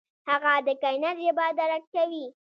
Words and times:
هغه 0.29 0.53
د 0.67 0.69
کائنات 0.81 1.17
ژبه 1.25 1.45
درک 1.57 1.83
کوي. 1.93 2.25